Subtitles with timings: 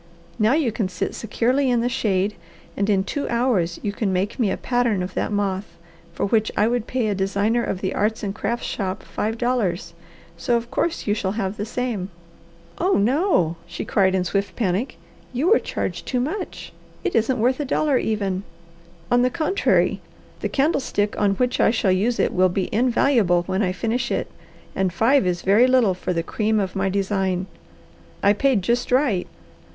[0.39, 2.33] Now you can sit securely in the shade,
[2.75, 5.77] and in two hours you can make me a pattern of that moth,
[6.11, 9.93] for which I would pay a designer of the arts and crafts shop five dollars,
[10.35, 12.09] so of course you shall have the same."
[12.79, 14.97] "Oh no!" she cried in swift panic.
[15.33, 16.73] "You were charged too much!
[17.03, 18.41] It isn't worth a dollar, even!"
[19.11, 20.01] "On the contrary
[20.39, 24.31] the candlestick on which I shall use it will be invaluable when I finish it,
[24.75, 27.45] and five is very little for the cream of my design.
[28.23, 29.27] I paid just right.